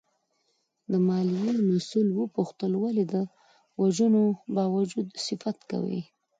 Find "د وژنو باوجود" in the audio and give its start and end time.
3.13-5.07